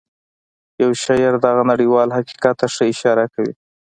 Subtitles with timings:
[0.81, 3.53] يو شاعر دغه نړيوال حقيقت ته ښه اشاره کوي.